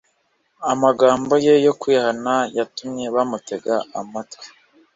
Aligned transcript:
amagambo 0.71 1.33
ye 1.45 1.53
yo 1.65 1.73
kwihana 1.81 2.33
yatumye 2.57 3.05
bamutega 3.15 3.75
amatwi 3.99 4.47